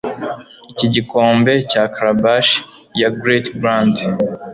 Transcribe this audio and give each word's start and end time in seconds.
iki 0.71 0.87
gikombe 0.93 1.53
cya 1.71 1.83
calabash 1.95 2.51
ya 2.99 3.09
great-grand 3.21 3.95